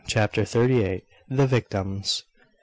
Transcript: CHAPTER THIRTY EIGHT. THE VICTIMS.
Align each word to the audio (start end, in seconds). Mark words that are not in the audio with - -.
CHAPTER 0.07 0.45
THIRTY 0.45 0.83
EIGHT. 0.83 1.03
THE 1.29 1.45
VICTIMS. 1.45 2.23